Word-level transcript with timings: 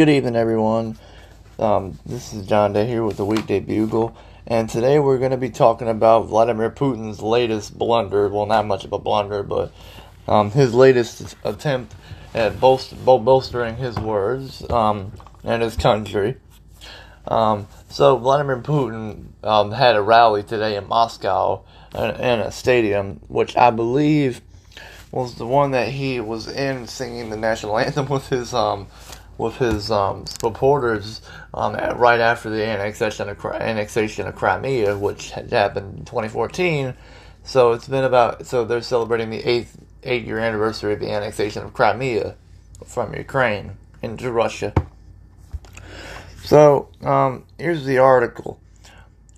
Good 0.00 0.08
evening, 0.08 0.34
everyone. 0.34 0.96
Um, 1.58 1.98
this 2.06 2.32
is 2.32 2.46
John 2.46 2.72
Day 2.72 2.86
here 2.86 3.04
with 3.04 3.18
the 3.18 3.24
Weekday 3.26 3.60
Bugle, 3.60 4.16
and 4.46 4.66
today 4.66 4.98
we're 4.98 5.18
going 5.18 5.32
to 5.32 5.36
be 5.36 5.50
talking 5.50 5.88
about 5.88 6.28
Vladimir 6.28 6.70
Putin's 6.70 7.20
latest 7.20 7.76
blunder. 7.76 8.26
Well, 8.30 8.46
not 8.46 8.66
much 8.66 8.86
of 8.86 8.94
a 8.94 8.98
blunder, 8.98 9.42
but 9.42 9.74
um, 10.26 10.52
his 10.52 10.72
latest 10.72 11.36
attempt 11.44 11.94
at 12.32 12.58
bolster- 12.58 12.96
bolstering 12.96 13.76
his 13.76 13.98
words 13.98 14.64
um, 14.70 15.12
and 15.44 15.60
his 15.60 15.76
country. 15.76 16.38
Um, 17.28 17.68
so, 17.90 18.16
Vladimir 18.16 18.62
Putin 18.62 19.26
um, 19.44 19.70
had 19.70 19.96
a 19.96 20.00
rally 20.00 20.42
today 20.42 20.76
in 20.76 20.88
Moscow 20.88 21.62
in, 21.94 22.10
in 22.12 22.40
a 22.40 22.50
stadium, 22.50 23.20
which 23.28 23.54
I 23.54 23.70
believe 23.70 24.40
was 25.12 25.34
the 25.34 25.46
one 25.46 25.72
that 25.72 25.88
he 25.88 26.20
was 26.20 26.48
in 26.48 26.86
singing 26.86 27.28
the 27.28 27.36
national 27.36 27.78
anthem 27.78 28.08
with 28.08 28.30
his 28.30 28.54
um, 28.54 28.86
with 29.40 29.56
his 29.56 29.90
um, 29.90 30.26
supporters 30.26 31.22
um, 31.54 31.74
at, 31.74 31.96
right 31.98 32.20
after 32.20 32.50
the 32.50 32.64
annexation 32.64 33.28
of, 33.28 33.44
annexation 33.44 34.26
of 34.26 34.36
Crimea, 34.36 34.96
which 34.96 35.30
had 35.30 35.50
happened 35.50 35.98
in 35.98 36.04
2014. 36.04 36.94
So 37.42 37.72
it's 37.72 37.88
been 37.88 38.04
about 38.04 38.46
so 38.46 38.64
they're 38.64 38.82
celebrating 38.82 39.30
the 39.30 39.38
eighth 39.38 39.76
eight 40.02 40.24
year 40.24 40.38
anniversary 40.38 40.92
of 40.92 41.00
the 41.00 41.10
annexation 41.10 41.64
of 41.64 41.72
Crimea 41.72 42.36
from 42.84 43.14
Ukraine 43.14 43.72
into 44.02 44.30
Russia. 44.30 44.72
So 46.44 46.88
um, 47.02 47.44
here's 47.58 47.84
the 47.84 47.98
article. 47.98 48.60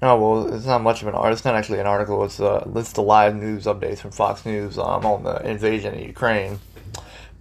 Oh 0.03 0.21
well, 0.21 0.55
it's 0.55 0.67
not 0.67 0.83
much 0.83 1.03
of 1.03 1.09
an 1.09 1.15
article. 1.15 1.33
It's 1.33 1.45
not 1.45 1.55
actually 1.55 1.79
an 1.79 1.87
article. 1.87 2.25
It's 2.25 2.41
uh, 2.41 2.65
list 2.67 2.99
of 2.99 3.05
live 3.05 3.37
news 3.37 3.67
updates 3.67 3.99
from 3.99 4.11
Fox 4.11 4.45
News 4.45 4.79
um, 4.79 5.07
on 5.07 5.23
the 5.23 5.49
invasion 5.49 5.95
of 5.95 6.01
Ukraine. 6.01 6.59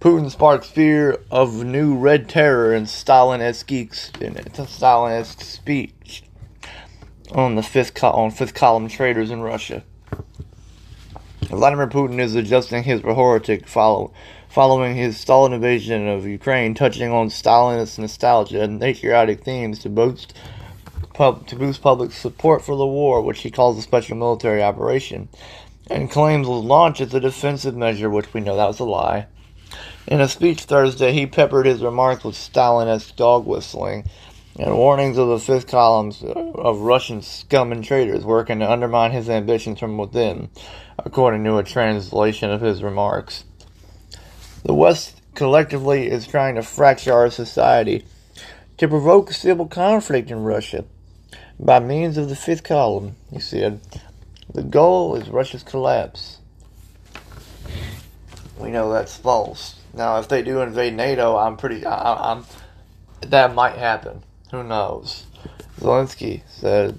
Putin 0.02 0.28
sparks 0.28 0.68
fear 0.68 1.16
of 1.30 1.62
new 1.62 1.96
red 1.96 2.28
terror 2.28 2.74
in 2.74 2.86
Stalin-esque 2.86 3.70
speech 5.40 6.24
on 7.30 7.54
the 7.54 7.62
fifth 7.62 7.94
co- 7.94 8.10
on 8.10 8.32
fifth 8.32 8.52
column 8.52 8.88
traders 8.88 9.30
in 9.30 9.42
Russia. 9.42 9.84
Vladimir 11.42 11.86
Putin 11.86 12.18
is 12.18 12.34
adjusting 12.34 12.82
his 12.82 13.04
rhetoric 13.04 13.68
follow, 13.68 14.12
following 14.48 14.96
his 14.96 15.20
Stalin 15.20 15.52
invasion 15.52 16.08
of 16.08 16.26
Ukraine, 16.26 16.74
touching 16.74 17.12
on 17.12 17.28
Stalinist 17.28 18.00
nostalgia 18.00 18.60
and 18.60 18.80
patriotic 18.80 19.44
themes 19.44 19.78
to 19.78 19.88
boost 19.88 20.34
pub, 21.14 21.46
to 21.46 21.54
boost 21.54 21.80
public 21.80 22.10
support 22.10 22.64
for 22.64 22.74
the 22.74 22.84
war, 22.84 23.22
which 23.22 23.42
he 23.42 23.52
calls 23.52 23.78
a 23.78 23.82
special 23.82 24.16
military 24.16 24.64
operation, 24.64 25.28
and 25.88 26.10
claims 26.10 26.48
was 26.48 26.64
launched 26.64 27.00
as 27.00 27.14
a 27.14 27.20
defensive 27.20 27.76
measure, 27.76 28.10
which 28.10 28.34
we 28.34 28.40
know 28.40 28.56
that 28.56 28.66
was 28.66 28.80
a 28.80 28.84
lie. 28.84 29.28
In 30.06 30.20
a 30.20 30.28
speech 30.28 30.64
Thursday, 30.64 31.12
he 31.12 31.26
peppered 31.26 31.66
his 31.66 31.82
remarks 31.82 32.24
with 32.24 32.34
Stalin-esque 32.34 33.16
dog 33.16 33.46
whistling 33.46 34.04
and 34.58 34.76
warnings 34.76 35.16
of 35.16 35.28
the 35.28 35.38
fifth 35.38 35.66
columns 35.66 36.22
of 36.22 36.80
Russian 36.80 37.22
scum 37.22 37.72
and 37.72 37.82
traitors 37.82 38.24
working 38.24 38.58
to 38.58 38.70
undermine 38.70 39.12
his 39.12 39.30
ambitions 39.30 39.78
from 39.78 39.96
within, 39.96 40.50
according 40.98 41.44
to 41.44 41.56
a 41.56 41.64
translation 41.64 42.50
of 42.50 42.60
his 42.60 42.82
remarks. 42.82 43.44
The 44.64 44.74
West 44.74 45.20
collectively 45.34 46.08
is 46.08 46.26
trying 46.26 46.56
to 46.56 46.62
fracture 46.62 47.12
our 47.12 47.30
society 47.30 48.04
to 48.76 48.88
provoke 48.88 49.32
civil 49.32 49.66
conflict 49.66 50.30
in 50.30 50.42
Russia 50.42 50.84
by 51.58 51.78
means 51.78 52.18
of 52.18 52.28
the 52.28 52.36
fifth 52.36 52.64
column, 52.64 53.16
he 53.32 53.40
said. 53.40 53.80
The 54.52 54.62
goal 54.62 55.14
is 55.14 55.30
Russia's 55.30 55.62
collapse. 55.62 56.38
We 58.62 58.70
know 58.70 58.92
that's 58.92 59.16
false. 59.16 59.74
Now, 59.92 60.18
if 60.20 60.28
they 60.28 60.42
do 60.42 60.60
invade 60.60 60.94
NATO, 60.94 61.36
I'm 61.36 61.56
pretty. 61.56 61.84
I, 61.84 62.32
am 62.32 62.46
that 63.22 63.54
might 63.54 63.76
happen. 63.76 64.22
Who 64.52 64.62
knows? 64.62 65.24
Zelensky 65.80 66.42
said, 66.48 66.98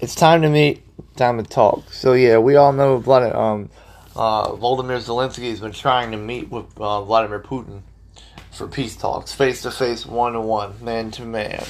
"It's 0.00 0.14
time 0.14 0.42
to 0.42 0.50
meet, 0.50 0.82
time 1.16 1.42
to 1.42 1.48
talk." 1.48 1.92
So 1.92 2.12
yeah, 2.12 2.38
we 2.38 2.56
all 2.56 2.72
know 2.72 2.98
Vladimir, 2.98 3.36
um, 3.36 3.70
uh, 4.14 4.50
Volodymyr 4.50 4.98
Zelensky 4.98 5.48
has 5.50 5.60
been 5.60 5.72
trying 5.72 6.10
to 6.10 6.18
meet 6.18 6.50
with 6.50 6.66
uh, 6.78 7.02
Vladimir 7.02 7.40
Putin 7.40 7.82
for 8.50 8.66
peace 8.66 8.96
talks, 8.96 9.32
face 9.32 9.62
to 9.62 9.70
face, 9.70 10.04
one 10.04 10.34
to 10.34 10.40
one, 10.40 10.74
man 10.84 11.10
to 11.12 11.22
man. 11.22 11.64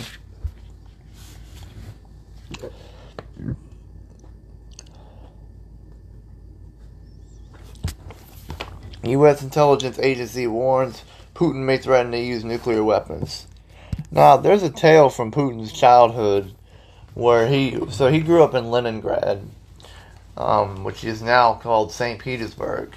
U.S. 9.11 9.43
intelligence 9.43 9.99
agency 9.99 10.47
warns 10.47 11.03
Putin 11.35 11.65
may 11.65 11.79
threaten 11.79 12.11
to 12.13 12.19
use 12.19 12.45
nuclear 12.45 12.83
weapons. 12.83 13.47
Now, 14.11 14.37
there's 14.37 14.63
a 14.65 14.71
tale 14.71 15.09
from 15.09 15.31
Putin's 15.31 15.73
childhood 15.73 16.53
where 17.15 17.47
he 17.47 17.79
so 17.91 18.11
he 18.11 18.21
grew 18.21 18.43
up 18.43 18.55
in 18.55 18.71
Leningrad, 18.71 19.43
um, 20.37 20.85
which 20.85 21.05
is 21.05 21.23
now 21.23 21.55
called 21.55 21.93
St. 21.93 22.21
Petersburg. 22.21 22.95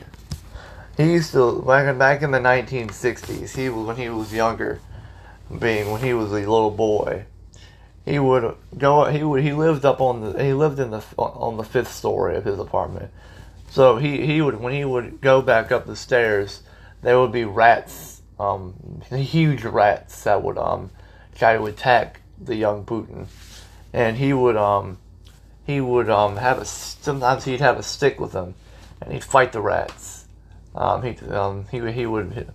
He 0.98 1.14
used 1.14 1.32
to 1.34 1.62
back 1.62 1.98
back 1.98 2.22
in 2.22 2.32
the 2.32 2.40
1960s. 2.40 3.56
He 3.56 3.70
was 3.70 3.86
when 3.86 3.96
he 3.96 4.10
was 4.10 4.34
younger, 4.34 4.80
being 5.60 5.92
when 5.92 6.02
he 6.02 6.14
was 6.14 6.32
a 6.32 6.36
little 6.36 6.72
boy. 6.72 7.26
He 8.06 8.18
would 8.18 8.56
go. 8.78 9.06
He 9.06 9.24
would. 9.24 9.44
He 9.44 9.54
lived 9.54 9.86
up 9.86 10.02
on 10.02 10.22
the. 10.22 10.44
He 10.44 10.54
lived 10.54 10.80
in 10.80 10.90
the 10.92 11.04
on 11.18 11.58
the 11.58 11.64
fifth 11.64 11.94
story 11.94 12.36
of 12.36 12.46
his 12.46 12.58
apartment 12.58 13.12
so 13.72 13.96
he, 13.96 14.26
he 14.26 14.42
would 14.42 14.59
when 14.59 14.74
he 14.74 14.84
would 14.84 15.22
go 15.22 15.42
back 15.42 15.72
up 15.72 15.88
the 15.88 15.96
stairs, 15.96 16.62
there 17.02 17.18
would 17.18 17.32
be 17.32 17.46
rats, 17.46 18.22
um, 18.38 19.02
huge 19.09 19.64
rats 19.64 20.26
that 20.26 20.44
would 20.44 20.58
um 20.58 20.92
try 21.36 21.56
to 21.56 21.64
attack 21.64 22.20
the 22.38 22.56
young 22.56 22.84
Putin, 22.84 23.28
and 23.94 24.18
he 24.18 24.34
would 24.34 24.58
um 24.58 24.98
he 25.66 25.80
would 25.80 26.09
um 26.09 26.36
have 26.36 26.58
a 26.58 26.66
sometimes 26.66 27.46
he'd 27.46 27.62
have 27.62 27.80
a 27.80 27.84
stick 27.84 28.20
with 28.20 28.34
him, 28.34 28.56
and 29.00 29.14
he'd 29.14 29.24
fight 29.24 29.54
the 29.54 29.62
rats. 29.62 30.26
Um, 30.76 31.02
he 31.03 31.18
um 31.28 31.66
he 31.72 31.80
he 31.94 32.06
would 32.06 32.52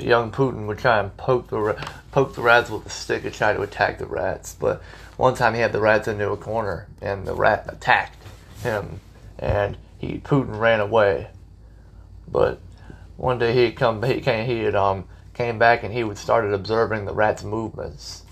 young 0.00 0.30
Putin 0.30 0.66
would 0.66 0.78
try 0.78 1.00
and 1.00 1.16
poke 1.16 1.48
the 1.48 1.88
poke 2.12 2.34
the 2.34 2.42
rats 2.42 2.68
with 2.68 2.84
a 2.84 2.90
stick 2.90 3.24
and 3.24 3.32
try 3.32 3.54
to 3.54 3.62
attack 3.62 3.96
the 3.96 4.06
rats. 4.06 4.54
But 4.60 4.82
one 5.16 5.34
time 5.34 5.54
he 5.54 5.60
had 5.60 5.72
the 5.72 5.80
rats 5.80 6.08
into 6.08 6.30
a 6.30 6.36
corner, 6.36 6.88
and 7.00 7.26
the 7.26 7.34
rat 7.34 7.64
attacked 7.68 8.22
him, 8.62 9.00
and 9.38 9.78
he 9.98 10.18
Putin 10.18 10.58
ran 10.58 10.80
away. 10.80 11.28
But 12.30 12.60
one 13.16 13.38
day 13.38 13.52
he 13.52 13.72
come 13.72 14.02
he 14.02 14.20
came 14.20 14.46
he 14.46 14.60
had 14.60 14.74
um 14.74 15.04
came 15.34 15.58
back 15.58 15.82
and 15.82 15.92
he 15.92 16.04
would 16.04 16.18
started 16.18 16.52
observing 16.52 17.04
the 17.04 17.14
rats' 17.14 17.44
movements, 17.44 18.22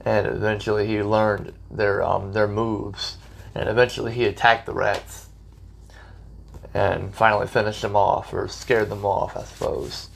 and 0.00 0.26
eventually 0.26 0.86
he 0.86 1.02
learned 1.02 1.52
their 1.70 2.02
um 2.02 2.32
their 2.32 2.48
moves, 2.48 3.18
and 3.54 3.68
eventually 3.68 4.12
he 4.12 4.24
attacked 4.24 4.66
the 4.66 4.74
rats, 4.74 5.28
and 6.72 7.14
finally 7.14 7.46
finished 7.46 7.82
them 7.82 7.96
off 7.96 8.32
or 8.32 8.48
scared 8.48 8.88
them 8.88 9.04
off, 9.04 9.36
I 9.36 9.42
suppose. 9.42 10.08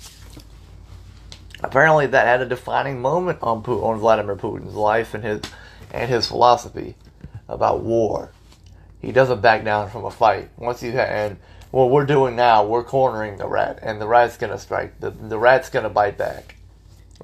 Apparently, 1.60 2.06
that 2.06 2.24
had 2.24 2.40
a 2.40 2.46
defining 2.46 3.02
moment 3.02 3.40
on 3.42 3.64
Putin, 3.64 3.82
on 3.82 3.98
Vladimir 3.98 4.36
Putin's 4.36 4.74
life 4.74 5.12
and 5.12 5.24
his 5.24 5.40
and 5.90 6.08
his 6.08 6.28
philosophy 6.28 6.94
about 7.48 7.80
war 7.80 8.30
he 9.00 9.12
doesn't 9.12 9.40
back 9.40 9.64
down 9.64 9.90
from 9.90 10.04
a 10.04 10.10
fight. 10.10 10.48
Once 10.56 10.82
you 10.82 10.90
and 10.90 11.38
what 11.70 11.90
we're 11.90 12.06
doing 12.06 12.34
now, 12.34 12.64
we're 12.64 12.84
cornering 12.84 13.36
the 13.36 13.46
rat, 13.46 13.78
and 13.82 14.00
the 14.00 14.08
rat's 14.08 14.36
gonna 14.36 14.58
strike. 14.58 14.98
the 15.00 15.10
The 15.10 15.38
rat's 15.38 15.70
gonna 15.70 15.90
bite 15.90 16.16
back. 16.16 16.56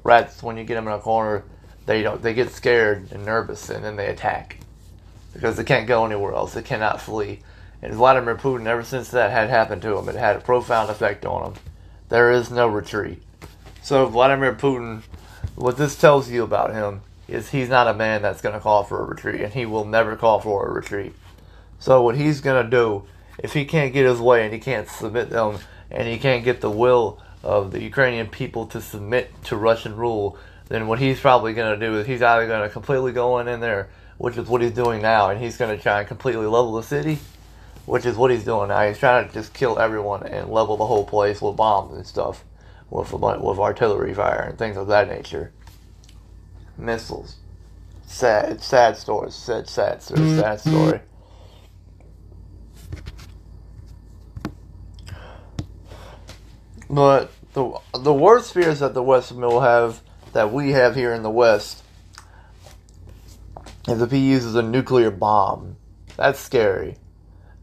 Rats, 0.03 0.43
when 0.43 0.57
you 0.57 0.63
get 0.63 0.75
them 0.75 0.87
in 0.87 0.93
a 0.93 0.99
corner, 0.99 1.43
they 1.85 2.03
don't. 2.03 2.21
They 2.21 2.33
get 2.33 2.51
scared 2.51 3.11
and 3.11 3.25
nervous, 3.25 3.69
and 3.69 3.83
then 3.83 3.95
they 3.95 4.07
attack 4.07 4.57
because 5.33 5.57
they 5.57 5.63
can't 5.63 5.87
go 5.87 6.05
anywhere 6.05 6.33
else. 6.33 6.53
They 6.53 6.61
cannot 6.61 7.01
flee. 7.01 7.39
And 7.81 7.93
Vladimir 7.93 8.35
Putin, 8.35 8.65
ever 8.65 8.83
since 8.83 9.09
that 9.09 9.31
had 9.31 9.49
happened 9.49 9.81
to 9.83 9.97
him, 9.97 10.07
it 10.09 10.15
had 10.15 10.37
a 10.37 10.41
profound 10.41 10.89
effect 10.89 11.25
on 11.25 11.51
him. 11.51 11.53
There 12.09 12.31
is 12.31 12.49
no 12.49 12.67
retreat. 12.67 13.21
So 13.83 14.05
Vladimir 14.07 14.53
Putin, 14.53 15.01
what 15.55 15.77
this 15.77 15.95
tells 15.95 16.29
you 16.29 16.43
about 16.43 16.73
him 16.73 17.01
is 17.27 17.49
he's 17.49 17.69
not 17.69 17.87
a 17.87 17.93
man 17.93 18.21
that's 18.21 18.41
going 18.41 18.53
to 18.53 18.61
call 18.61 18.83
for 18.83 19.01
a 19.01 19.05
retreat, 19.05 19.41
and 19.41 19.53
he 19.53 19.65
will 19.65 19.85
never 19.85 20.15
call 20.15 20.39
for 20.39 20.67
a 20.67 20.71
retreat. 20.71 21.13
So 21.85 22.01
what 22.01 22.17
he's 22.17 22.41
gonna 22.41 22.67
do, 22.67 23.03
if 23.37 23.53
he 23.53 23.63
can't 23.63 23.93
get 23.93 24.07
his 24.07 24.19
way 24.19 24.43
and 24.43 24.51
he 24.51 24.59
can't 24.59 24.89
submit 24.89 25.29
them, 25.29 25.59
and 25.91 26.07
he 26.07 26.17
can't 26.17 26.43
get 26.43 26.59
the 26.59 26.71
will 26.71 27.21
of 27.43 27.71
the 27.71 27.79
Ukrainian 27.79 28.25
people 28.25 28.65
to 28.69 28.81
submit 28.81 29.29
to 29.43 29.55
Russian 29.55 29.95
rule, 29.95 30.35
then 30.67 30.87
what 30.87 30.97
he's 30.97 31.19
probably 31.19 31.53
gonna 31.53 31.77
do 31.77 31.99
is 31.99 32.07
he's 32.07 32.23
either 32.23 32.47
gonna 32.47 32.69
completely 32.69 33.11
go 33.11 33.37
in, 33.37 33.47
in 33.47 33.59
there, 33.59 33.89
which 34.17 34.35
is 34.35 34.47
what 34.47 34.63
he's 34.63 34.71
doing 34.71 34.99
now, 35.03 35.29
and 35.29 35.39
he's 35.39 35.57
gonna 35.57 35.77
try 35.77 35.99
and 35.99 36.07
completely 36.07 36.47
level 36.47 36.73
the 36.73 36.81
city, 36.81 37.19
which 37.85 38.07
is 38.07 38.15
what 38.15 38.31
he's 38.31 38.45
doing 38.45 38.69
now. 38.69 38.87
He's 38.87 38.97
trying 38.97 39.27
to 39.27 39.31
just 39.31 39.53
kill 39.53 39.77
everyone 39.77 40.23
and 40.23 40.49
level 40.49 40.77
the 40.77 40.87
whole 40.87 41.05
place 41.05 41.39
with 41.39 41.55
bombs 41.55 41.93
and 41.95 42.07
stuff, 42.07 42.43
with 42.89 43.13
with 43.13 43.59
artillery 43.59 44.15
fire 44.15 44.41
and 44.49 44.57
things 44.57 44.75
of 44.75 44.87
that 44.87 45.07
nature, 45.07 45.53
missiles. 46.79 47.35
Sad, 48.07 48.63
sad 48.63 48.97
story. 48.97 49.29
Sad, 49.29 49.69
sad, 49.69 50.01
sad 50.01 50.17
mm-hmm. 50.17 50.69
story. 50.71 51.01
But 56.95 57.29
the 57.51 57.77
the 57.93 58.13
worst 58.13 58.53
fear 58.53 58.69
is 58.69 58.79
that 58.79 58.93
the 58.93 59.03
West 59.03 59.33
will 59.33 59.59
have 59.59 60.01
that 60.31 60.53
we 60.53 60.71
have 60.71 60.95
here 60.95 61.13
in 61.13 61.23
the 61.23 61.29
West 61.29 61.83
is 63.85 64.01
if 64.01 64.11
he 64.11 64.19
uses 64.19 64.55
a 64.55 64.61
nuclear 64.61 65.11
bomb. 65.11 65.75
That's 66.15 66.39
scary. 66.39 66.95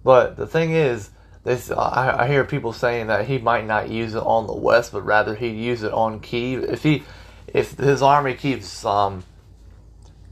But 0.04 0.36
the 0.36 0.46
thing 0.46 0.72
is, 0.72 1.08
this 1.44 1.70
I, 1.70 2.24
I 2.24 2.28
hear 2.28 2.44
people 2.44 2.74
saying 2.74 3.06
that 3.06 3.26
he 3.26 3.38
might 3.38 3.66
not 3.66 3.88
use 3.88 4.14
it 4.14 4.22
on 4.22 4.46
the 4.46 4.54
West, 4.54 4.92
but 4.92 5.00
rather 5.00 5.34
he'd 5.34 5.56
use 5.56 5.82
it 5.82 5.92
on 5.92 6.20
Kiev. 6.20 6.64
If 6.64 6.82
he, 6.82 7.02
if 7.46 7.78
his 7.78 8.02
army 8.02 8.34
keeps 8.34 8.84
um, 8.84 9.24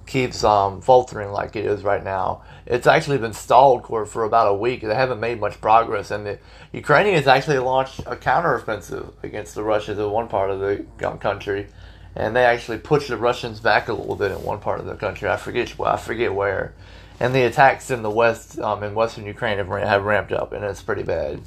keeps 0.06 0.42
um, 0.42 0.80
faltering 0.80 1.30
like 1.30 1.56
it 1.56 1.64
is 1.64 1.82
right 1.82 2.02
now. 2.02 2.42
It's 2.66 2.86
actually 2.86 3.18
been 3.18 3.32
stalled 3.32 3.86
for, 3.86 4.04
for 4.06 4.24
about 4.24 4.48
a 4.48 4.54
week. 4.54 4.82
They 4.82 4.94
haven't 4.94 5.20
made 5.20 5.40
much 5.40 5.60
progress, 5.60 6.10
and 6.10 6.26
the 6.26 6.38
Ukrainians 6.72 7.26
actually 7.26 7.58
launched 7.58 8.00
a 8.00 8.16
counteroffensive 8.16 9.12
against 9.22 9.54
the 9.54 9.62
Russians 9.62 9.98
in 9.98 10.10
one 10.10 10.28
part 10.28 10.50
of 10.50 10.60
the 10.60 10.84
country, 11.20 11.68
and 12.14 12.34
they 12.34 12.44
actually 12.44 12.78
pushed 12.78 13.08
the 13.08 13.16
Russians 13.16 13.60
back 13.60 13.88
a 13.88 13.92
little 13.92 14.16
bit 14.16 14.32
in 14.32 14.42
one 14.42 14.58
part 14.58 14.80
of 14.80 14.86
the 14.86 14.96
country. 14.96 15.28
I 15.28 15.36
forget 15.36 15.74
I 15.80 15.96
forget 15.96 16.34
where, 16.34 16.74
and 17.20 17.34
the 17.34 17.42
attacks 17.42 17.90
in 17.90 18.02
the 18.02 18.10
west 18.10 18.58
um, 18.58 18.82
in 18.82 18.94
western 18.94 19.26
Ukraine 19.26 19.58
have, 19.58 19.68
have 19.68 20.04
ramped 20.04 20.32
up, 20.32 20.52
and 20.52 20.64
it's 20.64 20.82
pretty 20.82 21.02
bad. 21.02 21.40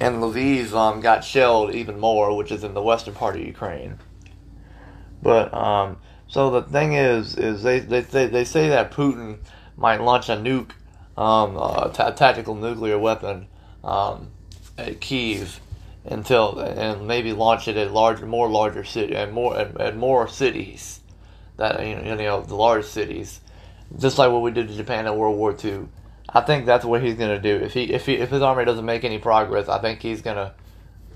And 0.00 0.16
Lviv 0.16 0.72
um, 0.74 1.00
got 1.00 1.24
shelled 1.24 1.74
even 1.74 1.98
more, 1.98 2.36
which 2.36 2.52
is 2.52 2.62
in 2.62 2.74
the 2.74 2.82
western 2.82 3.14
part 3.14 3.36
of 3.36 3.42
Ukraine. 3.42 3.98
But 5.22 5.52
um, 5.52 5.98
so 6.28 6.50
the 6.50 6.62
thing 6.62 6.94
is, 6.94 7.36
is 7.36 7.62
they 7.62 7.80
they 7.80 8.00
they, 8.00 8.26
they 8.26 8.44
say 8.44 8.68
that 8.68 8.92
Putin 8.92 9.38
might 9.76 10.00
launch 10.00 10.28
a 10.28 10.36
nuke, 10.36 10.72
um, 11.16 11.92
tactical 11.92 12.54
nuclear 12.54 12.98
weapon, 12.98 13.46
um, 13.82 14.28
at 14.76 15.00
Kiev 15.00 15.60
until 16.04 16.58
and 16.58 17.06
maybe 17.06 17.32
launch 17.32 17.68
it 17.68 17.76
at 17.76 17.92
larger, 17.92 18.26
more 18.26 18.48
larger 18.48 18.84
city 18.84 19.14
and 19.14 19.32
more 19.32 19.58
and, 19.58 19.76
and 19.80 19.98
more 19.98 20.28
cities 20.28 21.00
that 21.56 21.84
you 21.84 21.96
know, 21.96 22.02
you 22.02 22.16
know 22.16 22.42
the 22.42 22.54
large 22.54 22.84
cities, 22.84 23.40
just 23.98 24.18
like 24.18 24.30
what 24.30 24.42
we 24.42 24.50
did 24.50 24.68
to 24.68 24.74
Japan 24.74 25.06
in 25.06 25.16
World 25.16 25.36
War 25.36 25.56
II. 25.62 25.88
I 26.28 26.40
think 26.42 26.66
that's 26.66 26.84
what 26.84 27.02
he's 27.02 27.16
gonna 27.16 27.40
do. 27.40 27.56
If 27.56 27.74
he 27.74 27.84
if 27.92 28.06
he 28.06 28.14
if 28.14 28.30
his 28.30 28.42
army 28.42 28.64
doesn't 28.64 28.84
make 28.84 29.04
any 29.04 29.18
progress, 29.18 29.68
I 29.68 29.80
think 29.80 30.00
he's 30.00 30.22
gonna 30.22 30.54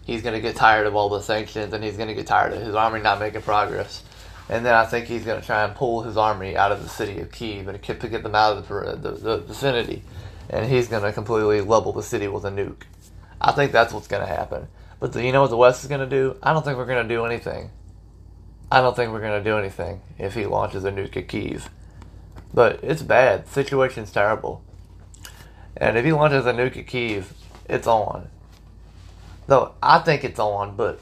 he's 0.04 0.22
going 0.22 0.34
to 0.34 0.40
get 0.40 0.56
tired 0.56 0.87
of 0.87 0.94
all 0.94 1.08
the 1.08 1.20
sanctions 1.20 1.72
and 1.72 1.82
he's 1.82 1.96
going 1.96 2.08
to 2.08 2.14
get 2.14 2.26
tired 2.26 2.52
of 2.52 2.62
his 2.62 2.75
army 2.75 3.00
not 3.00 3.20
making 3.20 3.43
progress. 3.43 4.02
And 4.49 4.66
then 4.66 4.75
I 4.75 4.84
think 4.84 5.06
he's 5.06 5.25
going 5.25 5.40
to 5.40 5.46
try 5.46 5.64
and 5.64 5.75
pull 5.75 6.02
his 6.02 6.16
army 6.16 6.56
out 6.56 6.72
of 6.72 6.82
the 6.82 6.88
city 6.88 7.20
of 7.20 7.31
Kiev 7.31 7.69
and 7.69 7.82
to 7.82 8.08
get 8.08 8.22
them 8.22 8.34
out 8.34 8.56
of 8.56 8.69
the, 8.69 8.96
the, 8.96 9.10
the 9.12 9.38
vicinity. 9.38 10.02
And 10.50 10.66
he's 10.66 10.88
going 10.88 11.02
to 11.02 11.12
completely 11.12 11.60
level 11.60 11.93
the 11.93 12.02
city 12.02 12.28
with 12.28 12.44
a 12.44 12.50
nuke. 12.50 12.82
I 13.40 13.52
think 13.52 13.72
that's 13.72 13.93
what's 13.93 14.08
going 14.08 14.26
to 14.26 14.32
happen. 14.32 14.69
But 15.00 15.12
the, 15.12 15.25
you 15.25 15.32
know 15.32 15.43
what 15.43 15.50
the 15.50 15.56
West 15.56 15.82
is 15.82 15.88
going 15.88 16.00
to 16.00 16.06
do? 16.06 16.37
I 16.43 16.52
don't 16.52 16.64
think 16.64 16.76
we're 16.76 16.87
going 16.87 17.06
to 17.06 17.14
do 17.14 17.25
anything. 17.25 17.70
I 18.70 18.81
don't 18.81 18.94
think 18.94 19.12
we're 19.12 19.20
going 19.20 19.43
to 19.43 19.50
do 19.50 19.58
anything 19.58 20.00
if 20.19 20.34
he 20.34 20.46
launches 20.46 20.84
a 20.84 20.93
nuke 20.93 21.16
at 21.16 21.28
Kiev. 21.28 21.70
But 22.54 22.81
it's 22.82 23.02
bad. 23.02 23.46
The 23.46 23.50
situation's 23.50 24.12
terrible. 24.12 24.62
And 25.76 25.96
if 25.96 26.04
he 26.04 26.12
launches 26.12 26.46
a 26.46 26.52
nuke 26.52 26.76
at 26.76 26.87
Kiev, 26.87 27.32
it's 27.69 27.87
on. 27.87 28.28
Though 29.52 29.75
I 29.82 29.99
think 29.99 30.25
it's 30.25 30.38
on, 30.38 30.76
but 30.76 30.99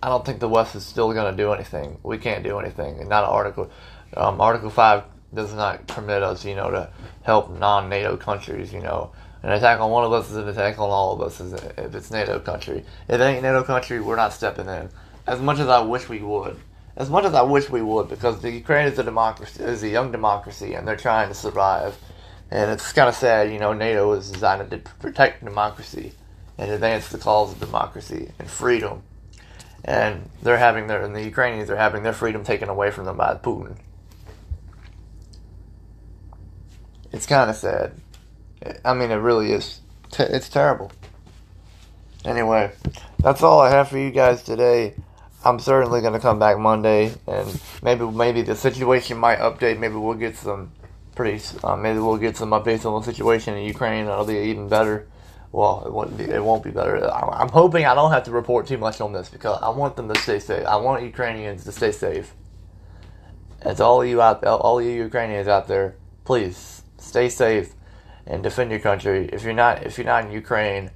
I 0.00 0.08
don't 0.08 0.24
think 0.24 0.38
the 0.38 0.48
West 0.48 0.76
is 0.76 0.86
still 0.86 1.12
going 1.12 1.36
to 1.36 1.36
do 1.36 1.52
anything. 1.52 1.98
We 2.04 2.16
can't 2.16 2.44
do 2.44 2.60
anything. 2.60 3.08
Not 3.08 3.24
article. 3.24 3.72
Um, 4.16 4.40
article 4.40 4.70
five 4.70 5.02
does 5.34 5.52
not 5.52 5.84
permit 5.88 6.22
us, 6.22 6.44
you 6.44 6.54
know, 6.54 6.70
to 6.70 6.90
help 7.24 7.50
non-NATO 7.58 8.18
countries. 8.18 8.72
You 8.72 8.82
know, 8.82 9.10
an 9.42 9.50
attack 9.50 9.80
on 9.80 9.90
one 9.90 10.04
of 10.04 10.12
us 10.12 10.30
is 10.30 10.36
an 10.36 10.46
attack 10.46 10.78
on 10.78 10.90
all 10.90 11.12
of 11.14 11.20
us. 11.20 11.40
If 11.40 11.92
it's 11.92 12.12
NATO 12.12 12.38
country, 12.38 12.84
if 13.08 13.20
it 13.20 13.20
ain't 13.20 13.42
NATO 13.42 13.64
country, 13.64 14.00
we're 14.00 14.14
not 14.14 14.32
stepping 14.32 14.68
in. 14.68 14.88
As 15.26 15.40
much 15.40 15.58
as 15.58 15.66
I 15.66 15.80
wish 15.80 16.08
we 16.08 16.20
would, 16.20 16.60
as 16.96 17.10
much 17.10 17.24
as 17.24 17.34
I 17.34 17.42
wish 17.42 17.68
we 17.68 17.82
would, 17.82 18.08
because 18.08 18.40
the 18.42 18.50
Ukraine 18.52 18.86
is 18.86 18.96
a 19.00 19.02
democracy, 19.02 19.64
is 19.64 19.82
a 19.82 19.88
young 19.88 20.12
democracy, 20.12 20.74
and 20.74 20.86
they're 20.86 20.94
trying 20.94 21.30
to 21.30 21.34
survive. 21.34 21.98
And 22.48 22.70
it's 22.70 22.92
kind 22.92 23.08
of 23.08 23.16
sad, 23.16 23.52
you 23.52 23.58
know. 23.58 23.72
NATO 23.72 24.12
is 24.12 24.30
designed 24.30 24.70
to 24.70 24.78
protect 25.00 25.44
democracy 25.44 26.12
and 26.58 26.70
advance 26.70 27.08
the 27.08 27.18
cause 27.18 27.52
of 27.52 27.60
democracy 27.60 28.32
and 28.38 28.48
freedom. 28.48 29.02
And 29.84 30.30
they're 30.42 30.58
having 30.58 30.86
their, 30.86 31.02
and 31.02 31.14
the 31.14 31.22
Ukrainians 31.22 31.70
are 31.70 31.76
having 31.76 32.02
their 32.02 32.12
freedom 32.12 32.42
taken 32.42 32.68
away 32.68 32.90
from 32.90 33.04
them 33.04 33.16
by 33.16 33.34
Putin. 33.34 33.76
It's 37.12 37.26
kind 37.26 37.50
of 37.50 37.56
sad. 37.56 37.92
I 38.84 38.94
mean, 38.94 39.10
it 39.10 39.16
really 39.16 39.52
is. 39.52 39.80
It's 40.18 40.48
terrible. 40.48 40.90
Anyway, 42.24 42.72
that's 43.18 43.42
all 43.42 43.60
I 43.60 43.70
have 43.70 43.88
for 43.88 43.98
you 43.98 44.10
guys 44.10 44.42
today. 44.42 44.94
I'm 45.44 45.60
certainly 45.60 46.00
going 46.00 46.14
to 46.14 46.18
come 46.18 46.40
back 46.40 46.58
Monday, 46.58 47.14
and 47.28 47.60
maybe 47.82 48.04
maybe 48.04 48.42
the 48.42 48.56
situation 48.56 49.18
might 49.18 49.38
update. 49.38 49.78
Maybe 49.78 49.94
we'll 49.94 50.14
get 50.14 50.36
some 50.36 50.72
pretty. 51.14 51.40
Uh, 51.62 51.76
maybe 51.76 52.00
we'll 52.00 52.16
get 52.16 52.36
some 52.36 52.50
updates 52.50 52.84
on 52.84 53.00
the 53.00 53.06
situation 53.06 53.54
in 53.54 53.64
Ukraine. 53.64 54.06
That'll 54.06 54.24
be 54.24 54.38
even 54.38 54.68
better 54.68 55.06
well, 55.52 55.84
it 55.86 55.92
won't 55.92 56.16
be. 56.16 56.24
It 56.24 56.42
won't 56.42 56.62
be 56.64 56.70
better. 56.70 56.96
I'm 57.12 57.48
hoping 57.48 57.86
I 57.86 57.94
don't 57.94 58.12
have 58.12 58.24
to 58.24 58.30
report 58.30 58.66
too 58.66 58.78
much 58.78 59.00
on 59.00 59.12
this 59.12 59.28
because 59.28 59.58
I 59.62 59.68
want 59.70 59.96
them 59.96 60.08
to 60.08 60.18
stay 60.20 60.38
safe. 60.38 60.66
I 60.66 60.76
want 60.76 61.02
Ukrainians 61.02 61.64
to 61.64 61.72
stay 61.72 61.92
safe. 61.92 62.34
To 63.62 63.84
all 63.84 64.04
you 64.04 64.20
out, 64.20 64.44
all 64.44 64.82
you 64.82 64.90
Ukrainians 64.90 65.48
out 65.48 65.66
there, 65.66 65.96
please 66.24 66.82
stay 66.98 67.28
safe 67.28 67.72
and 68.26 68.42
defend 68.42 68.70
your 68.70 68.80
country. 68.80 69.28
If 69.32 69.44
you're 69.44 69.52
not, 69.52 69.84
if 69.84 69.96
you're 69.98 70.06
not 70.06 70.24
in 70.24 70.32
Ukraine, 70.32 70.90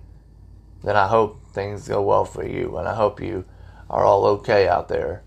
then 0.82 0.96
I 0.96 1.06
hope 1.06 1.40
things 1.52 1.88
go 1.88 2.02
well 2.02 2.24
for 2.24 2.46
you, 2.46 2.76
and 2.76 2.88
I 2.88 2.94
hope 2.94 3.20
you 3.20 3.44
are 3.88 4.04
all 4.04 4.24
okay 4.26 4.68
out 4.68 4.88
there. 4.88 5.22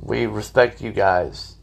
We 0.00 0.26
respect 0.26 0.80
you 0.80 0.92
guys, 0.92 1.56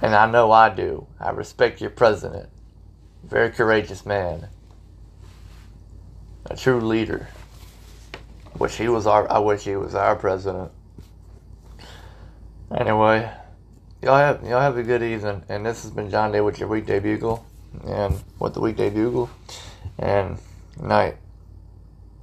and 0.00 0.14
I 0.14 0.30
know 0.30 0.50
I 0.52 0.68
do. 0.68 1.06
I 1.20 1.30
respect 1.30 1.80
your 1.80 1.90
president. 1.90 2.48
Very 3.26 3.50
courageous 3.50 4.06
man. 4.06 4.48
A 6.48 6.56
true 6.56 6.80
leader. 6.80 7.28
Wish 8.56 8.76
he 8.76 8.88
was 8.88 9.06
our 9.06 9.30
I 9.30 9.40
wish 9.40 9.64
he 9.64 9.74
was 9.74 9.96
our 9.96 10.14
president. 10.14 10.70
Anyway, 12.74 13.28
y'all 14.00 14.16
have 14.16 14.44
y'all 14.44 14.60
have 14.60 14.76
a 14.76 14.82
good 14.84 15.02
evening. 15.02 15.42
And 15.48 15.66
this 15.66 15.82
has 15.82 15.90
been 15.90 16.08
John 16.08 16.30
Day 16.30 16.40
with 16.40 16.60
your 16.60 16.68
weekday 16.68 17.00
bugle 17.00 17.44
and 17.84 18.22
with 18.38 18.54
the 18.54 18.60
weekday 18.60 18.90
bugle. 18.90 19.28
And 19.98 20.38
night. 20.80 21.16